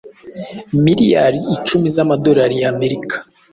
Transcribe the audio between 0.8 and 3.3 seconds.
miliyari icumi z’amadorari ya Amerika